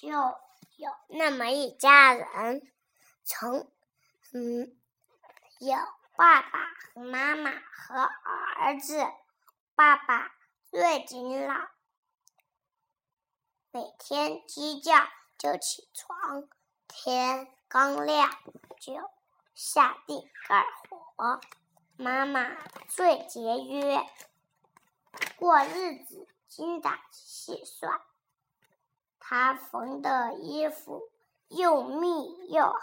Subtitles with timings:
[0.00, 2.72] 就有那么一家人，
[3.22, 3.70] 从
[4.32, 4.74] 嗯，
[5.58, 5.76] 有
[6.16, 8.00] 爸爸和妈妈和
[8.56, 9.06] 儿子。
[9.74, 10.34] 爸爸
[10.70, 11.54] 最勤劳，
[13.70, 16.48] 每天鸡叫就起床，
[16.88, 18.30] 天刚亮
[18.78, 19.10] 就
[19.54, 21.40] 下地干活。
[21.98, 22.56] 妈妈
[22.88, 24.06] 最节约，
[25.36, 28.00] 过日子精打细算。
[29.30, 31.08] 他缝的衣服
[31.46, 32.80] 又密又好。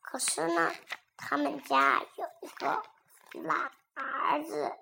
[0.00, 0.72] 可是呢，
[1.18, 2.82] 他们家有一个
[3.42, 4.74] 懒儿子，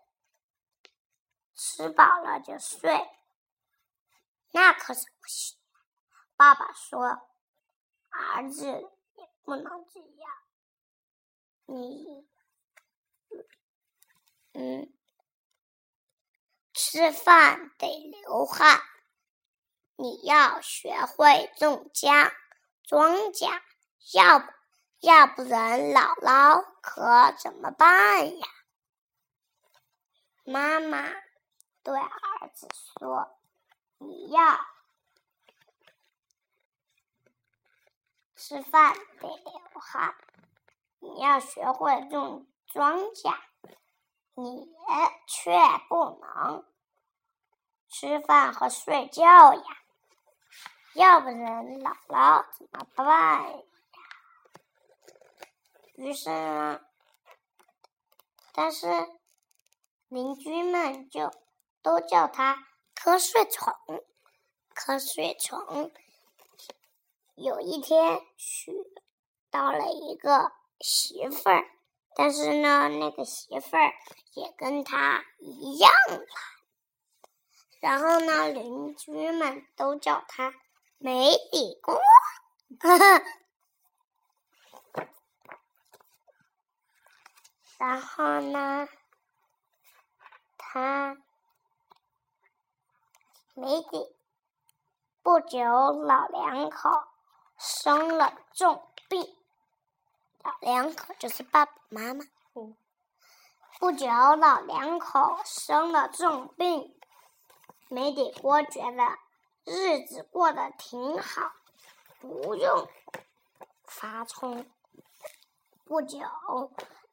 [1.56, 3.10] 吃饱了就睡，
[4.52, 5.58] 那可是不行。
[6.36, 7.02] 爸爸说
[8.10, 10.30] ：“儿子也不能这样，
[11.66, 12.28] 你，
[14.52, 14.94] 嗯，
[16.72, 18.80] 吃饭得流汗。”
[20.02, 22.32] 你要学会种姜、
[22.84, 23.60] 庄稼，
[24.14, 24.42] 要
[25.00, 28.48] 要不然姥姥可怎么办呀？
[30.42, 31.02] 妈妈
[31.82, 33.38] 对儿子说
[34.00, 34.58] ：“你要
[38.34, 40.14] 吃饭得流汗，
[40.98, 43.36] 你要学会种庄稼，
[44.32, 44.66] 你
[45.26, 45.52] 却
[45.90, 46.64] 不能
[47.90, 49.76] 吃饭和睡觉呀。”
[50.94, 53.06] 要不然姥姥怎么办
[53.52, 53.58] 呀？
[55.94, 56.80] 于是呢，
[58.52, 58.88] 但是
[60.08, 61.30] 邻居们就
[61.80, 63.72] 都叫他瞌睡虫。
[64.74, 65.92] 瞌睡虫
[67.34, 68.72] 有一天娶
[69.50, 71.70] 到了一个媳妇儿，
[72.16, 73.92] 但是呢，那个媳妇儿
[74.34, 76.26] 也跟他一样懒。
[77.80, 80.52] 然后呢，邻居们都叫他。
[81.02, 81.98] 没底锅，
[87.78, 88.86] 然后呢，
[90.58, 91.16] 他
[93.54, 94.14] 没底。
[95.22, 96.90] 不久，老两口
[97.56, 99.38] 生了重病。
[100.42, 102.26] 老两口就是爸爸妈妈。
[103.78, 106.94] 不久，老两口生了重病。
[107.88, 109.18] 没底锅觉得。
[109.72, 111.52] 日子过得挺好，
[112.18, 112.88] 不用
[113.84, 114.68] 发冲。
[115.84, 116.18] 不久，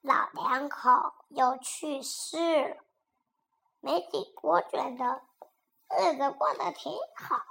[0.02, 2.78] 老两口又去世了。
[3.80, 5.22] 没底锅觉得
[6.00, 7.46] 日子过得挺好，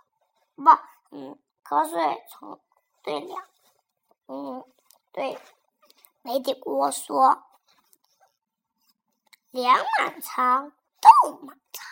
[0.56, 0.64] 不，
[1.12, 2.60] 嗯，瞌睡虫
[3.04, 3.44] 对两，
[4.26, 4.64] 嗯，
[5.12, 5.38] 对，
[6.22, 7.44] 没底锅说
[9.52, 11.86] ：“粮满仓，豆满仓，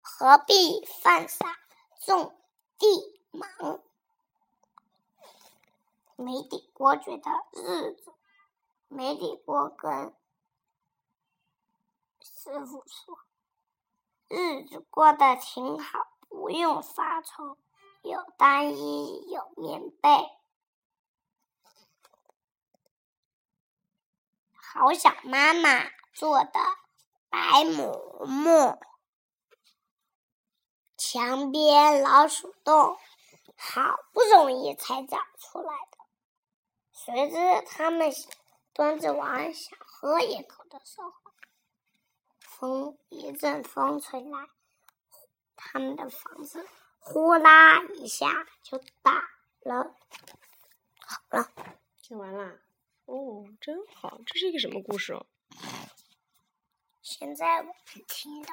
[0.00, 1.58] 何必犯傻？”
[2.04, 2.36] 种
[2.78, 3.80] 地忙，
[6.16, 8.12] 没底锅觉得日子，
[8.88, 10.14] 没底锅跟
[12.20, 13.18] 师傅说，
[14.28, 17.56] 日子过得挺好，不用发愁，
[18.02, 20.10] 有单衣，有棉被，
[24.52, 26.60] 好想妈妈做的
[27.30, 28.78] 白馍馍。
[31.14, 32.98] 墙边老鼠洞，
[33.56, 35.98] 好不容易才长出来的。
[36.90, 38.12] 谁知他们
[38.72, 41.12] 端着碗想喝一口的时候，
[42.40, 44.48] 风一阵风吹来，
[45.54, 49.12] 他们的房子呼啦一下就倒
[49.60, 49.94] 了。
[50.98, 51.48] 好了，
[52.02, 52.58] 听完了。
[53.04, 55.24] 哦，真好，这是一个什么故事哦？
[57.02, 57.74] 现在我们
[58.08, 58.52] 听到。